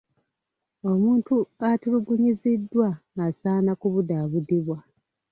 Omuntu 0.91 1.35
atulugunyiziddwa 1.69 2.87
asaana 3.27 3.69
okubudaabudibwa. 3.75 4.77